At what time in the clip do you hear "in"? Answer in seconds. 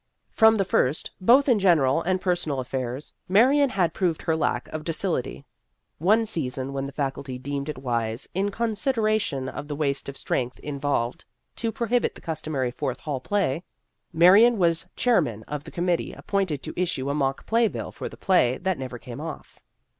1.47-1.59, 8.33-8.49, 10.61-10.79